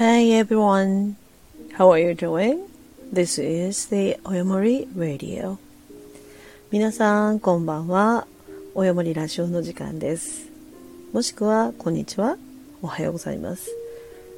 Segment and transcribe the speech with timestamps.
[0.00, 1.16] Hey everyone,
[1.76, 2.66] how are you doing?
[3.12, 5.58] This is the Oyomori Radio.
[6.70, 8.26] 皆さん、こんばんは。
[8.74, 10.48] およもりラジオの時間です。
[11.12, 12.38] もしくは、こんにちは。
[12.80, 13.76] おはようございます。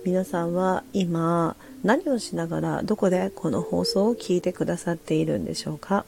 [0.04, 1.54] 皆さんは今、
[1.84, 6.04] 何をしながら、どこでこの放送を聞いてくださっているんでしょうか？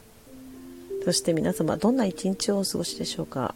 [1.05, 3.55] そして皆様、どんな一日をお過ごしでしょうか？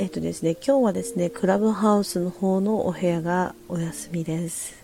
[0.00, 4.82] えっとですね、今日はですね、クラブハウスの方のお部屋がお休みです。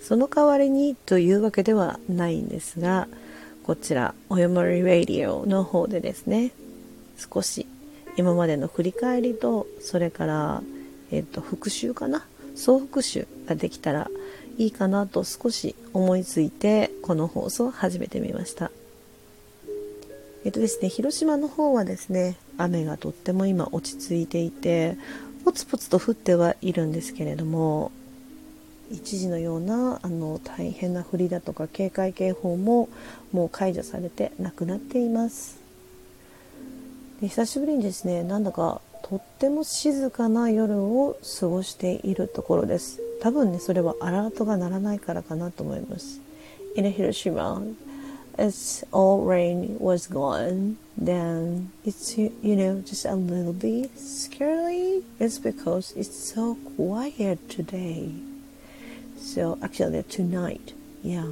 [0.00, 3.06] その代わりにというわけではないんですが、
[3.62, 6.50] こちら、およもりラディオの方でですね、
[7.16, 7.68] 少し
[8.16, 10.60] 今までの振り返りと、それから、
[11.12, 12.26] えっと、復習かな？
[12.56, 14.10] 総復習ができたら
[14.58, 18.72] いいかなと少し思いついて、この放送を始めてみました。
[20.44, 24.96] えっとですね、広島の方はですね、雨がとっても今落ち着いていて、
[25.44, 27.92] ポツポツと降ってはいるんですけれども、
[28.90, 32.88] 一時のようなあの大変な降りだとか警戒警報も
[33.32, 35.58] もう解除されてなくなっています。
[37.20, 43.00] で久しぶりにですねなんだかとっても静かな夜を過ごしているところです。
[43.20, 46.20] 多分ねそれはアラートが鳴らないからかなと思います。
[46.76, 47.74] In Hiroshima
[48.36, 55.02] as all rain was gone, then it's you know just a little bit scary.
[55.20, 58.12] It's because it's so quiet today.
[59.16, 61.30] So actually tonight, yeah,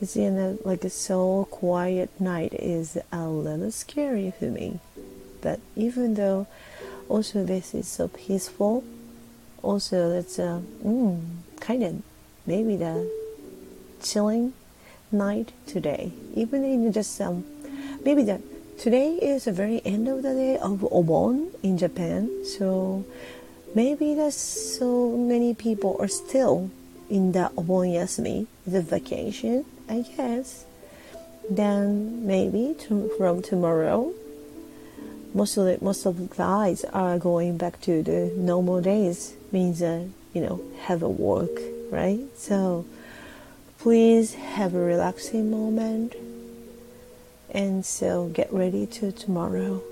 [0.00, 4.80] it's in a like a so quiet night is a little scary for me.
[5.40, 6.46] But even though
[7.08, 8.84] also this is so peaceful,
[9.62, 11.20] also it's a mm,
[11.60, 12.02] kind of
[12.46, 13.10] maybe the
[14.02, 14.52] chilling
[15.14, 17.44] night today, even in just um,
[18.04, 18.42] maybe that
[18.78, 23.04] today is the very end of the day of Obon in Japan, so
[23.74, 26.70] maybe there's so many people are still
[27.08, 30.64] in the Obon Yasumi, the vacation, I guess.
[31.48, 34.12] Then maybe to, from tomorrow,
[35.34, 39.34] most of the most of the guys are going back to the normal days.
[39.52, 41.50] Means uh, you know have a work,
[41.90, 42.20] right?
[42.36, 42.86] So
[43.84, 46.14] Please have a relaxing moment
[47.52, 49.82] and so get ready to tomorrow.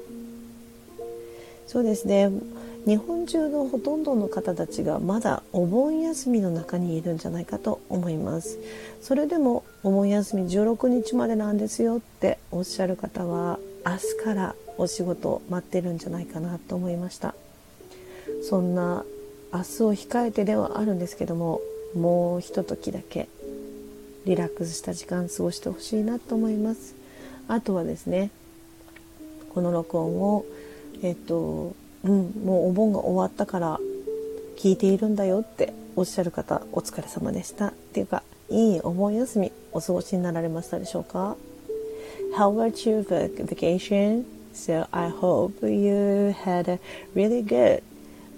[1.67, 2.31] そうですね。
[2.87, 8.59] 日本中のほとんどの方たちがまだお盆休みの中にいるんじゃないかと思います。
[9.03, 17.35] それでもお盆休み16日までなんですよっておっしゃる方は明日からお仕事待ってるんじゃないかなと思いました。
[18.49, 19.05] そんな
[19.53, 21.61] 明日を控えてではあるんですけども
[21.95, 23.29] もうひとときだけ
[24.27, 26.95] リラックスした時間過ごしてほしいなと思います
[27.49, 28.31] あとはですね
[29.55, 30.45] この録音を
[31.03, 31.75] えっと
[32.05, 33.79] うんもうお盆が終わったから
[34.57, 41.37] 聞いているんだよっておっしゃる方お疲れ様でしたっていうかいいお盆休みお過ごしになられましたでしょうか
[42.37, 43.03] ？How about your
[43.47, 44.25] vacation?
[44.55, 46.79] So I hope you had a
[47.15, 47.83] really good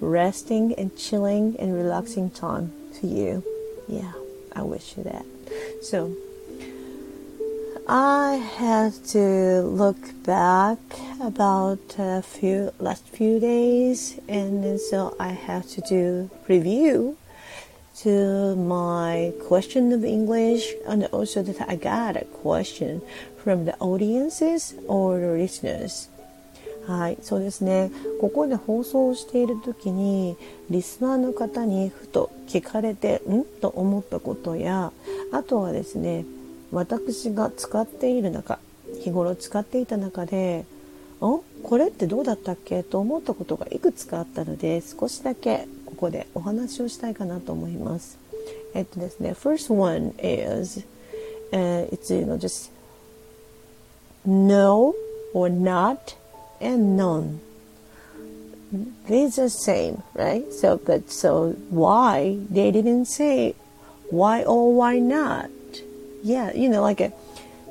[0.01, 3.43] resting and chilling and relaxing time for you.
[3.89, 4.13] Yeah,
[4.55, 5.34] I wish you that.
[5.85, 6.17] So
[7.87, 10.79] I had to look back
[11.21, 17.19] about a few last few days, and so I have to do review
[18.01, 23.03] to my question of English, and also that I got a question
[23.37, 26.09] from the audiences or the listeners.
[26.87, 27.91] はい、そうですね。
[28.21, 30.37] ここで放送している時に
[30.69, 34.93] リスナーの方にふと聞かれてんと思ったことや
[35.35, 36.25] あとはですね
[36.71, 38.61] 私が使っている中
[39.03, 40.65] 日頃使っていた中で
[41.21, 48.19] おこれってどうだったっけと思ったことがいくつかあったので少しだけここでお話をしたいかなと思います。
[48.75, 50.85] えっとですね First one is、
[51.53, 52.71] uh, it's you know just
[54.25, 54.95] no
[55.33, 56.17] or not
[56.61, 57.41] and none.
[59.09, 60.45] These are same, right?
[60.53, 63.55] So, but so why they didn't say
[64.10, 65.50] why or why not?
[66.24, 67.14] Yeah, you know, like a,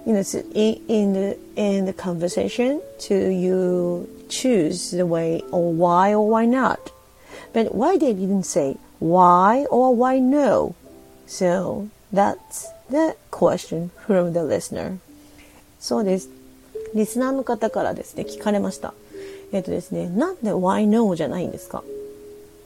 [0.07, 0.23] you know,
[0.55, 6.47] in, in the in the conversation, to you choose the way or why or why
[6.47, 6.93] not.
[7.53, 10.75] But why they didn't say why or why no?
[11.27, 14.99] So that's the question from the listener.
[15.79, 16.31] そうです。
[16.95, 18.95] リスナーの方からですね、聞かれました。
[19.53, 21.83] えっ、ー、とですね、なんで why no じゃないんですか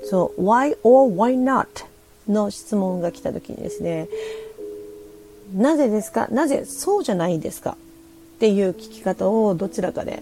[0.04, 1.84] そう、why or why not
[2.27, 4.07] の質問が来た時にですね、
[5.55, 6.27] なぜですか？
[6.29, 7.77] なぜそうじゃないんですか？
[8.35, 10.21] っていう聞き方をどちらかで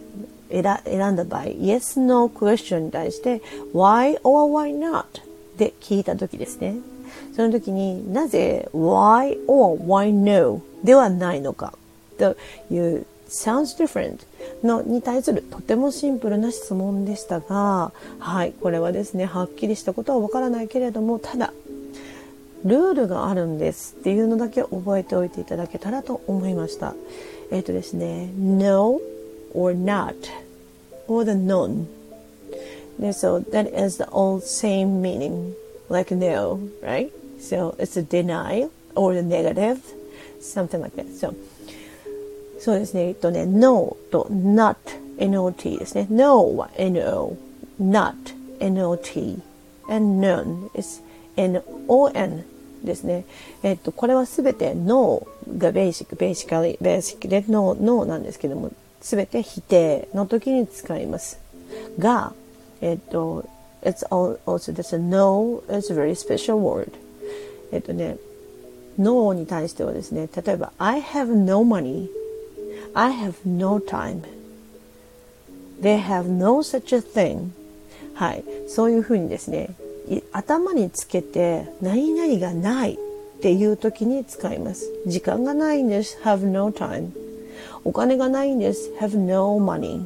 [0.49, 3.41] 選んだ場合、yes, no question に対して
[3.73, 5.05] why or why not
[5.57, 6.75] で聞いた時ですね。
[7.35, 11.73] その時になぜ？why or why no ではないのか
[12.17, 12.37] と
[12.71, 14.19] いう sounds different
[14.63, 21.51] のに対するとてもシンプルな質問でしたが、はい、これはですね、はっきりしたことはわからないけれども、ただ、
[22.64, 26.94] ルールがあるんですっていうのだけ覚えておいていただけたらと思いました。
[27.50, 29.00] えっ、ー、とですね、no
[29.54, 30.14] or not
[31.08, 31.86] or the none.
[33.00, 35.54] So that is the old same meaning,
[35.88, 37.10] like no, right?
[37.40, 39.80] So it's a denial or the negative,
[40.40, 41.06] something like that.
[41.14, 41.34] So
[42.58, 43.08] そうですね。
[43.08, 44.76] えっとね、no と not,
[45.18, 46.06] not ですね。
[46.10, 47.36] no は no,
[47.80, 48.14] not,
[48.60, 49.40] not,
[49.88, 51.02] and none is
[51.36, 52.44] non
[52.85, 53.25] ですね。
[53.63, 55.27] えっと、これはすべて no
[55.57, 58.71] がベーシック、ベーシカリ、ベーシックで no, no なんですけども、
[59.01, 61.39] すべて否定の時に使います。
[61.99, 62.33] が、
[62.81, 63.45] えっと、
[63.83, 66.91] it's also, this no is a very special word.
[67.71, 68.17] えっとね、
[68.97, 72.09] no に対してはですね、例えば、I have no money
[72.93, 74.23] I have no time.
[75.81, 77.49] They have no such a thing.
[78.13, 78.43] はい。
[78.69, 79.71] そういうふうにですね、
[80.31, 82.97] 頭につけて、何々がないっ
[83.41, 84.91] ていう時に使います。
[85.07, 86.17] 時間がないんです。
[86.23, 87.09] have no time.
[87.83, 88.91] お金がないんです。
[88.99, 90.05] have no money.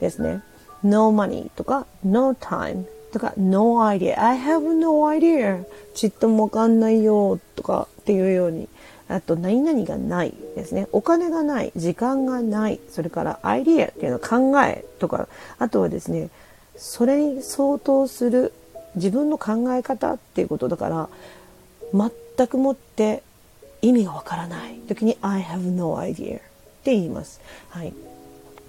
[0.00, 0.42] ですね。
[0.82, 4.20] no money とか no time とか no idea.
[4.20, 5.64] I have no idea.
[5.94, 8.68] ちっともわかんないよとかっていうように
[9.12, 10.88] あと、何々がないですね。
[10.92, 15.28] お金がない、時間がない、それからアイディアっていうのは考えとか、
[15.58, 16.30] あとはですね、
[16.76, 18.52] それに相当する
[18.94, 21.08] 自分の考え方っていうことだから、
[21.92, 23.22] 全くもって
[23.82, 26.40] 意味がわからない時に I have no idea っ
[26.84, 27.40] て言います。
[27.68, 27.92] はい。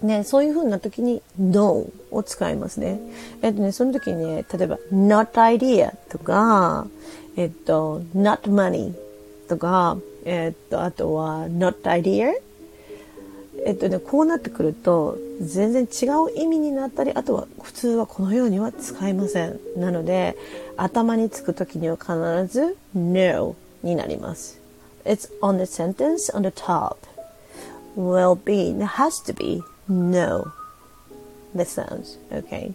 [0.02, 3.00] ね、そういう風な時に no を使いますね。
[3.42, 6.88] えっとね、その時にね、例えば not idea とか、
[7.38, 8.94] えっと、not money
[9.48, 12.34] とか、え、っと、あとは not idea
[13.66, 19.60] えっとね、こうなってくると、全然違う意味になったり、あとは普通はこのようには使いません。
[19.78, 20.36] なので、
[20.78, 22.14] 頭につくときには必
[22.48, 24.60] ず no になります。
[25.06, 26.98] It's on the sentence on the top.
[27.96, 30.52] Will be, has to be no.
[31.56, 32.20] The sounds.
[32.32, 32.74] Okay.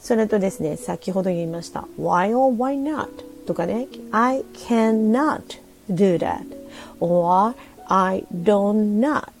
[0.00, 1.86] それとですね、先ほど言いました。
[1.98, 3.08] why or why not
[3.46, 5.42] とかね、I cannot
[5.90, 6.58] do that.
[7.00, 7.54] or
[7.88, 9.37] I don't not.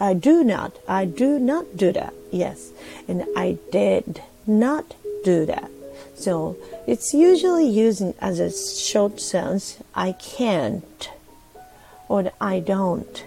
[0.00, 0.78] I do not.
[0.88, 2.12] I do not do that.
[2.30, 2.70] Yes.
[3.08, 4.94] And I did not
[5.24, 5.70] do that.
[6.16, 6.56] So
[6.86, 11.10] it's usually using as a short sentence, I can't,
[12.08, 13.24] or I don't,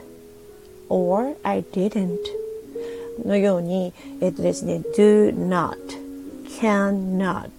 [0.87, 2.19] or I didn't
[3.25, 5.77] のように、えっとですね、do not,
[6.59, 7.49] cannot,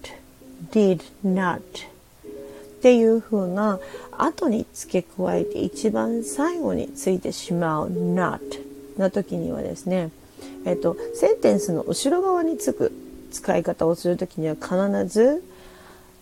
[0.71, 3.79] did not っていう風な
[4.17, 8.39] 後に付け加えて一番最後についてしまう not
[8.98, 10.10] の時にはですね、
[10.64, 12.92] えっと、センテンスの後ろ側につく
[13.30, 15.42] 使い方をする時には必ず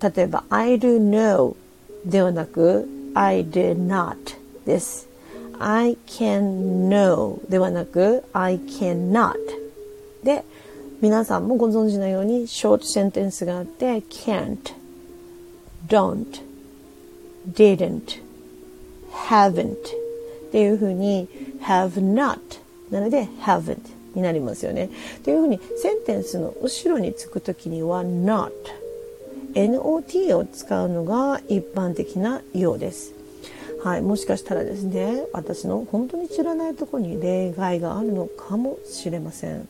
[0.00, 1.56] 例えば I do know
[2.04, 4.16] ではなく I did not
[4.66, 5.08] です。
[5.58, 9.34] I can know ではなく I cannot
[10.24, 10.44] で
[11.00, 14.74] 皆さんもご存知のようにショートセンテンスがあって can't
[15.86, 16.42] don't
[17.52, 18.22] didn't,
[19.28, 19.76] haven't っ
[20.50, 21.28] ていうふうに
[21.62, 22.63] have not
[22.94, 23.78] なので haven't
[24.14, 24.88] になりますよね。
[25.24, 28.52] というふうにセンテンスの後ろにつくときには not
[29.54, 33.12] not を使うのが一般的なようです。
[33.82, 39.68] はい、もしかしたらですね、私の本当に知らないところに例外があるのかもしれません。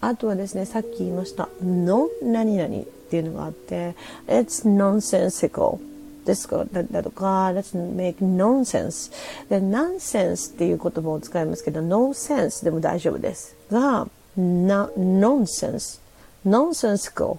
[0.00, 3.96] あとはですね、さっき言いました、no 何々っていうのがあって、
[4.28, 5.78] it's nonsensical
[6.26, 9.12] ですかだだとか、let's make nonsense。
[9.48, 13.56] で、nonsense っていう言葉を使いますけど、no sense でも大丈夫です。
[13.70, 16.00] が、な、nonsense、
[16.46, 17.38] nonsensical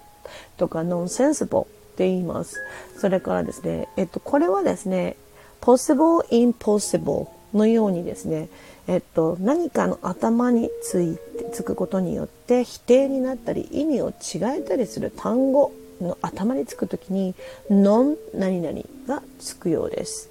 [0.58, 1.66] とか nonsensible っ
[1.98, 2.60] て言います。
[2.98, 5.18] それからですね、えっと、これはですね、
[5.62, 8.50] possible, impossible のようにですね、
[8.88, 17.35] えっと、何かの頭について、つくことによって否定になったり意味を違えたりする単語の頭につくときに
[17.71, 20.31] non 何々がつくようです。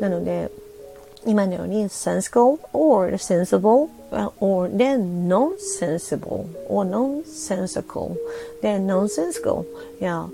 [0.00, 0.50] なので、
[1.26, 3.90] 今のように sensible or sensible
[4.40, 8.16] or then nonsensible or nonsensical
[8.62, 9.66] then nonsensical
[10.00, 10.28] yeah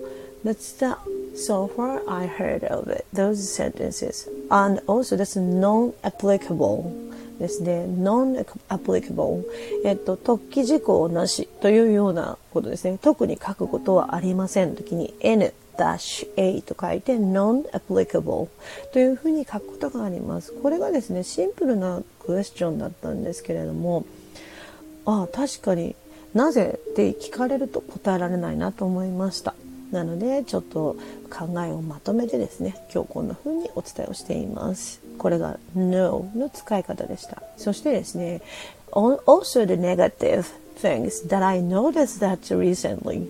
[0.44, 0.96] that's the
[1.34, 6.92] so far I heard of it those sentences and also that's non-applicable
[7.39, 9.43] ですね、non-applicable、
[9.86, 12.98] えっと、特記事項なしというようなことですね。
[13.01, 18.48] 特に書くことはありません時に N -a と書いて non-applicable
[18.91, 20.51] というふうに書くことがあります。
[20.51, 24.05] これがですね、シンプルなクエスチョンだったんですけれども、
[25.05, 25.96] ああ、確かに
[26.34, 29.55] なぜって聞かれると答えられないなと思いました。
[29.91, 30.96] なのでちょっと
[31.29, 38.40] 考えをまとめてですね今日こんな風にお伝えをしていますこれが No の使い方でしたそしてですね
[38.92, 40.46] also the negative
[40.80, 43.26] things that I noticed that recently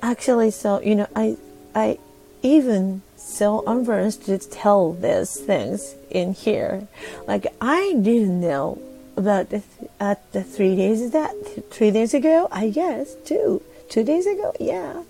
[0.00, 1.36] actually so you know I
[1.74, 1.98] I
[2.42, 6.86] even so embarrassed to tell these things in here
[7.26, 8.78] like I didn't know
[9.16, 9.62] about the,
[9.98, 11.32] at the three days that
[11.70, 15.02] three days ago I guess two two days ago yeah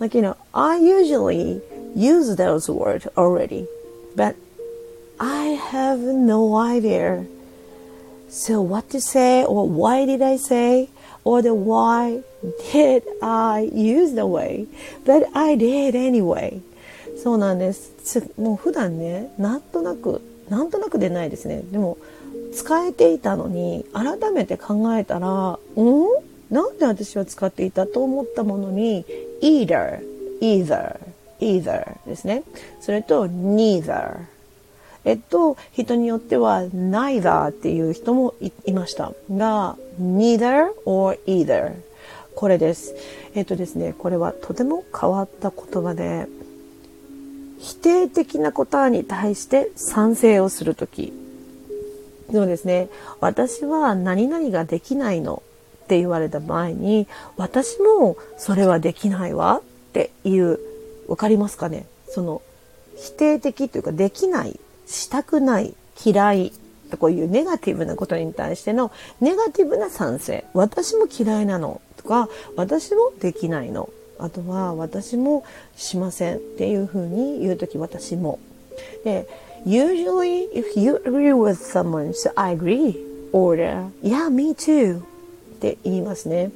[0.00, 1.60] like, you know, I usually
[1.94, 3.66] use those words already,
[4.14, 4.36] but
[5.19, 7.25] I have no idea.
[8.29, 10.89] So what to say or why did I say
[11.23, 12.23] or the why
[12.71, 14.67] did I use the way,
[15.05, 16.61] but I did anyway.
[17.23, 17.93] そうなんです。
[18.37, 21.61] もう普段ね、なんとなく、なんとなくでないですね。
[21.71, 21.97] でも、
[22.53, 26.07] 使えていたのに、改めて考えたら、うん
[26.53, 29.05] なんで私は使っていたと思ったものに
[29.41, 30.01] either,
[30.39, 30.99] either,
[31.39, 32.43] either ですね。
[32.79, 34.32] それと neither。
[35.05, 38.33] えっと、人によっては neither っていう人も
[38.65, 39.11] いました。
[39.31, 41.73] が neither or either
[42.35, 42.95] これです。
[43.35, 46.27] えっとですね、これはとても変わった言葉で
[47.59, 51.13] 否定的な答えに対して賛成をするとき
[52.31, 55.43] そうですね、私は何々ができないの
[55.83, 57.07] って言われた場合に、
[57.37, 59.61] 私もそれはできないわ。
[59.61, 60.57] っていう、
[61.07, 61.85] わかりますかね？
[62.07, 62.41] その、
[62.95, 64.59] 否定的というか、できない、
[64.93, 65.73] したくない、
[66.05, 66.53] 嫌い、
[66.99, 70.45] こういうネガティブなことに対してのネガティブな賛成。
[70.53, 73.89] 私も嫌いなのとか、私もできないの。
[74.19, 75.43] あとは、私も
[75.75, 78.39] しませんっていうふうに言うとき、私も。
[79.03, 79.27] で、
[79.65, 82.95] usually if you agree with someone, so I agree.
[83.31, 83.57] Or,
[84.03, 84.99] yeah, me too.
[84.99, 85.03] っ
[85.59, 86.51] て言いますね。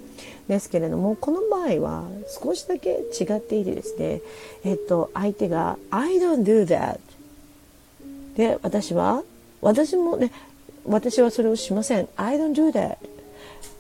[0.48, 2.08] ですけれども、この場合は
[2.42, 4.22] 少しだけ違っていてですね、
[4.64, 7.00] えっと、相手が I don't do that
[8.38, 9.24] で、私は、
[9.62, 10.32] 私もね、
[10.86, 12.08] 私はそれをしません。
[12.16, 12.98] I don't do that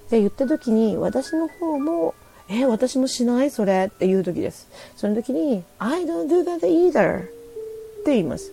[0.09, 2.15] で言った時に、私の方も、
[2.49, 3.51] え、私もしない？
[3.51, 4.67] それっていう時です。
[4.95, 7.23] その時に、I don't do that either っ
[8.03, 8.51] て言います。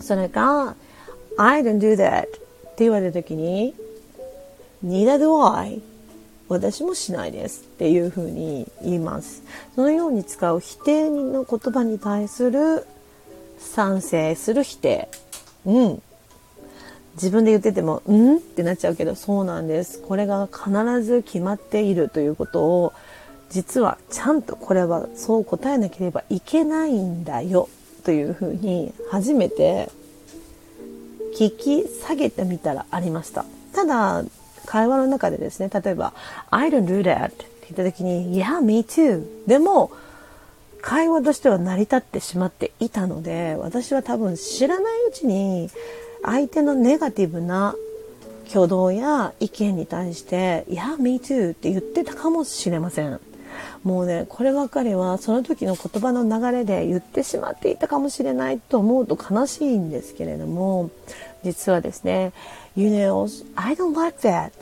[0.00, 0.74] それが、
[1.36, 2.30] I don't do that っ
[2.76, 3.74] て言われた時に、
[4.84, 5.82] neither do I
[6.48, 9.42] 私もしないですっていうふうに言います。
[9.74, 12.86] そのように使う否定の言葉に対する
[13.58, 15.08] 賛成する否定。
[15.66, 16.02] うん。
[17.14, 18.36] 自分で言ってても、うん？
[18.36, 20.00] ってなっちゃうけど、そうなんです。
[20.00, 20.70] これが必
[21.02, 22.92] ず決まっているということを、
[23.50, 27.68] 実はちゃんとこれはそう答えなければいけないんだよ
[28.04, 29.90] というふうに初めて
[31.36, 33.44] 聞き下げてみたらありました。
[33.74, 34.22] ただ、
[34.66, 36.12] 会話の中でですね、例えば、
[36.50, 39.24] I don't do that って言った時に、Yeah, me too.
[39.46, 39.90] でも、
[40.88, 45.68] 会話としては成り立ってしまっていたので、私は多分知らないうちに、
[46.22, 47.74] 相手のネガティブな
[48.48, 53.20] 挙動や意見に対して、Yeah, me too って言ってたかもしれません。
[53.84, 60.88] もうね、こればかりはその時の言葉の流れで言ってしまっていたかもしれないと思うと悲しいんですけれども、
[61.44, 62.32] 実はですね、
[62.76, 64.56] You know, I don't like that って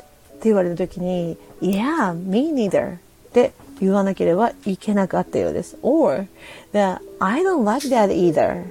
[0.46, 2.98] 言われた時に Yeah, me neither っ
[3.32, 5.76] て言わなければいけなかったようです。
[5.82, 6.26] or
[6.72, 8.64] that I don't like that either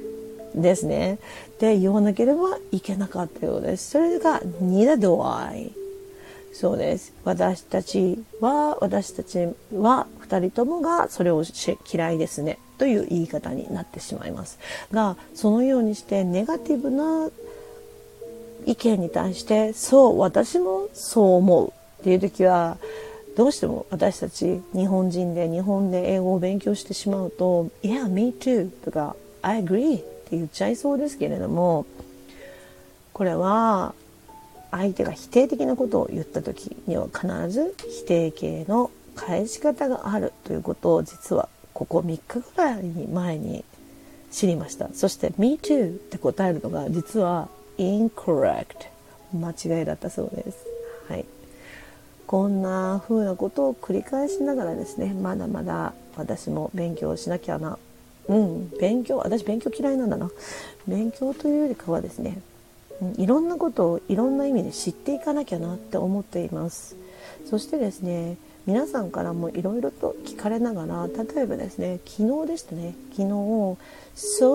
[0.55, 1.19] ですね。
[1.59, 3.91] で言わなければいけなかったようです。
[3.91, 5.71] それが neither do I
[6.53, 7.13] そうです。
[7.25, 11.43] 私たちは、私たちは二人ともがそれを
[11.91, 12.59] 嫌いですね。
[12.77, 14.57] という言い方になってしまいます。
[14.91, 17.29] が、そのようにしてネガティブな
[18.65, 21.69] 意見に対してそう私もそう思う
[22.01, 22.77] っていう時は
[23.36, 31.86] どうしても私たち日本人で日本で英語を勉強してしまうと「Yeah, me too」とか「I agree」って言っちゃいそうですけれども
[33.13, 33.94] これは
[34.72, 43.63] 相手が否定的なことを言った時には必ず否定形の返し方があるということを実はここ3日ぐらい前に
[44.32, 48.96] 知りましたそして「Me too」って答えるのが実は incorrect
[49.34, 50.65] 間違いだったそうです。
[51.10, 51.25] はい。
[52.27, 57.77] こんな風なことを繰り返しながらですね、まだまだ私も勉強しなきゃな。
[58.27, 60.32] うん、勉強、私勉強嫌いなんだな。
[60.88, 62.39] 勉強というよりかはですね、
[63.01, 66.96] うん、いろんなことをいろんな意味で知っていかなきゃなって思っています。
[67.50, 73.77] そしてですね、皆さんからもいろいろと聞かれながら例えばですね昨日でしたね昨日「so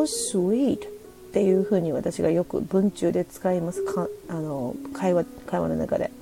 [0.03, 6.11] sweet」っていうふうに私がよく文中で使いますかあの会話会話の中で「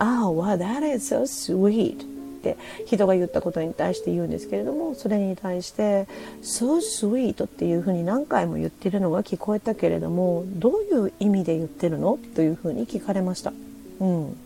[0.00, 2.02] ああ、wow, that is so sweet」
[2.40, 6.08] って人が言ったことに対して言うんですけれどもそれに対して
[6.42, 12.18] 「so sweet」っていうふうに何回も言ってるのが聞こえたけれどもどういう意味で言ってるの？
[12.34, 13.52] というふうに聞かれました。
[14.00, 14.36] うん、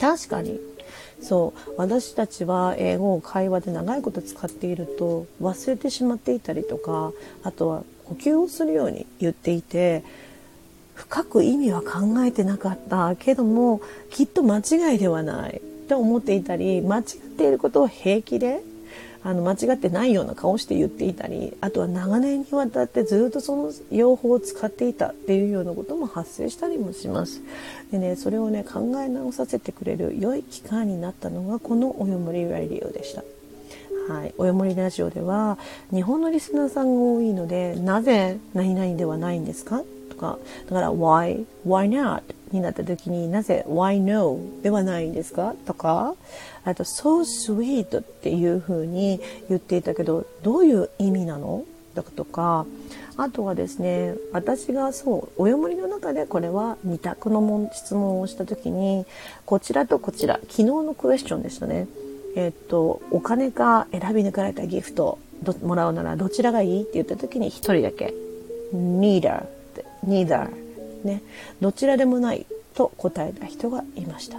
[0.00, 0.60] 確かに。
[1.20, 1.72] そう。
[1.76, 7.12] 私たちは英語を会話で長いこと使っていると忘れてしまっていたりとか
[7.42, 10.04] あとは呼吸をするように言っていて
[11.00, 13.80] 深く意味は考えてなかったけども
[14.10, 15.60] きっと間違いではない。
[15.88, 17.04] と思っていたり間違っ
[17.36, 18.62] ていることを平気で
[19.24, 27.40] あの間違ってないような顔して言っていたりあとは長年にわたってずっとその用法を使っていたっていうようなことも発生したりもします。
[27.90, 33.24] でねそれをね考え直させてくれる良い機会になったのがこの「およもりラディオ」でした。
[34.08, 35.58] はい、およもりラジオでは
[35.92, 39.82] 日本のリスナーさんが多いのでなぜ何々ではないんですか？
[40.20, 40.38] か。
[40.66, 41.46] だから why?
[41.66, 42.22] Why not?
[42.52, 44.38] になった時になぜ Why no?
[44.62, 45.54] ではないんですか？
[45.66, 46.14] とか。
[46.64, 51.64] あと So sweet っていう風に言っていたけどどういう意味なの？
[52.16, 52.66] とか。
[53.16, 59.04] あとはですね私がそうおよもりの中でこれは2択の質問をした時に
[59.44, 61.86] こちらとこちら昨日のクエスチョンでしたね。
[62.36, 65.18] えっとお金か選び抜かれたギフト
[65.62, 66.82] もらうならどちらがいい？
[66.82, 68.14] って言った時に1人だけ。
[68.72, 69.44] Neither
[70.06, 70.48] neither
[71.04, 71.22] ね、
[71.60, 74.38] どちらでもないと答えた人がいました。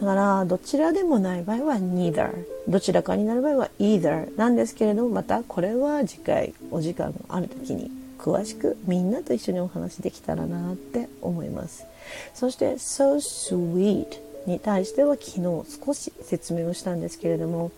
[0.00, 2.30] だからどちらでもない場合は neither
[2.66, 11.84] どちらかになる場合は either なんですけれどもまたこれは次回お時間がある時に詳しくみんなと一緒にお話できたらなって思います。
[12.34, 14.06] そして so sweet
[14.46, 15.40] に対しては昨日
[15.84, 17.70] 少し説明をしたんですけれども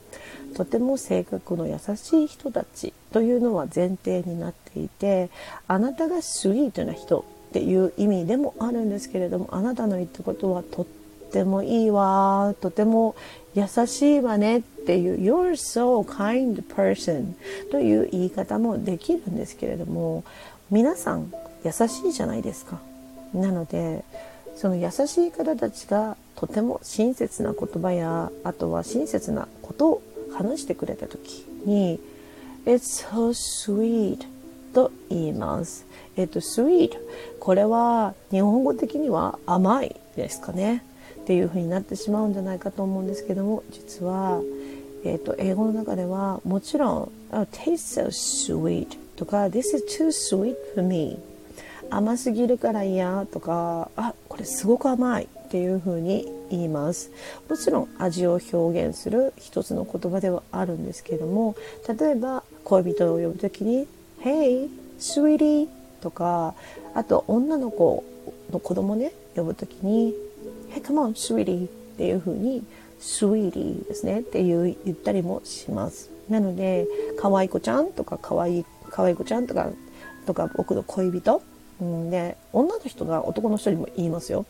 [0.54, 5.30] とても性格の優しい人たちというのは前提になっていて
[5.66, 10.86] あなたがスイートな人っていう意味でもあるんですけれどもあなたの言ったことはとっ
[11.30, 13.14] てもいいわとても
[13.54, 17.34] 優しいわねっていう You're so kind person
[17.70, 20.24] という言い方もできるんですけれども
[20.70, 21.32] 皆さん
[21.64, 22.78] 優しいじゃないですか。
[23.32, 24.04] なので
[24.56, 32.00] その優しい方たちがとても親切な言葉やあとは親切なことを話してくれた時に
[32.66, 34.18] It's so sweet
[34.72, 35.86] と言います。
[36.16, 36.90] えっと、sweet。
[37.38, 40.82] これは日本語的には甘いですかね。
[41.22, 44.42] っていう風になってしまうんじゃないかと思うんですけども、実は、
[45.04, 51.18] えっと、英語の中ではもちろん、oh, taste so sweet とか、this is too sweet for me
[51.90, 57.12] 甘すぎるから嫌とか、あ、これすごく甘いっていう風に言います。
[57.48, 61.54] もちろん味を表現する一つの言葉ではあるんですけども、
[61.86, 63.86] 例えば恋人を呼ぶ時に
[64.24, 64.68] Hey,
[64.98, 65.68] sweetie
[66.00, 66.54] とか、
[66.96, 68.02] あと女の子
[68.50, 70.12] の子供ね、呼ぶときに
[70.70, 72.64] Hey, come on, sweetie っていう風に
[73.00, 76.10] sweetie ですねっていう言ったりもします。
[76.28, 79.70] なので、可愛い子ちゃんとか可愛い、可愛い子ちゃんとか、
[80.26, 81.40] とか僕の恋人、
[81.80, 84.46] で、女の人が男の人にも言いますよ。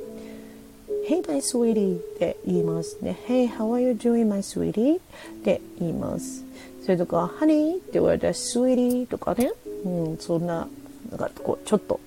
[1.09, 3.19] Hey my sweetie って言いますね。
[3.27, 4.97] Hey how are you doing my sweetie?
[4.97, 4.99] っ
[5.45, 6.45] て言います。
[6.85, 9.53] それとか、ハニーって言われたら、スウィリーとかね、
[9.87, 10.69] うん、そんな、
[11.11, 11.99] なんかこう、ちょっと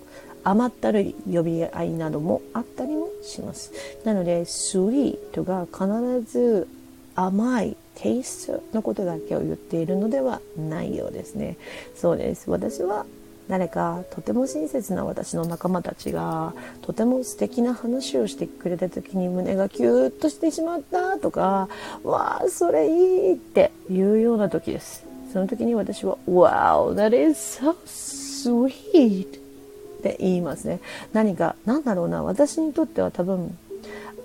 [0.44, 3.72] 甘ったるい呼び合いなどもあったりもします。
[4.06, 6.68] なので、スウィートが必ず
[7.16, 11.58] 甘いテイストのことだけを言っているのではないようですね。
[11.96, 12.50] そうです。
[12.52, 13.08] 私は
[13.48, 21.70] 誰かとても親切な私の仲間たちがとても素敵な話をしてくれた時に胸がキューッとしてしまったとか
[22.04, 25.06] わあそれいいっていうような時です。
[25.32, 30.80] その時に私は Wow that is so sweet って言いますね。
[31.14, 32.24] 何か何だろうな。
[32.24, 33.58] 私にとっては多分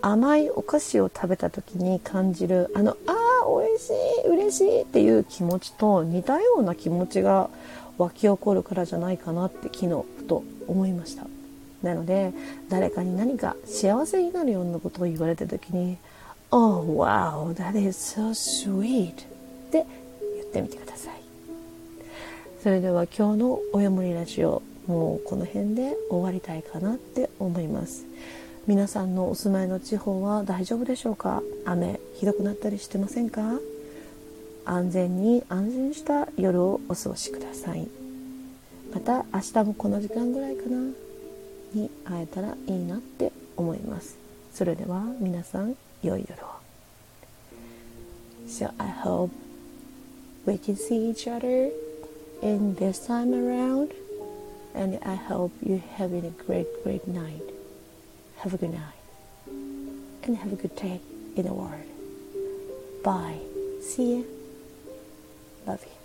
[0.01, 3.15] 甘いお菓子を食べた時に感じるあのああ
[3.65, 3.93] 美味し
[4.25, 7.49] い嬉しいっていう気持ちと似たような気持ちが
[8.03, 9.89] 湧き起こるからじゃないかなって昨日
[10.19, 11.27] ふと思いました。
[11.83, 12.33] なので
[12.69, 15.97] 誰かに何か幸せになるようなことを言われた時に
[16.53, 19.15] 「Oh wow that is so sweet」っ
[19.71, 19.87] て
[20.37, 21.15] 言ってみてください。
[22.63, 28.05] それでは今日の「おやもりラジオ」もうこの辺で終わりたいかなって思います。
[28.67, 31.43] 皆さんのお住まいの地方は大丈夫でしょうか？
[31.65, 33.59] 雨ひどくなったりしてませんか？
[34.65, 37.89] 安全に安全した夜をお過ごしください
[38.93, 40.77] また明日もこの時間ぐらいかな
[41.75, 44.17] に会えたらいいなって思います
[44.53, 46.53] それでは皆さん良い夜を
[48.47, 49.31] So I hope
[50.47, 51.71] we can see each other
[52.43, 53.93] in this time around
[54.75, 57.43] and I hope you're having a great great night
[58.39, 58.83] have a good night
[60.25, 61.01] and have a good day
[61.37, 61.87] in the world
[63.03, 63.39] bye
[63.81, 64.42] see ya
[65.67, 66.02] Love you.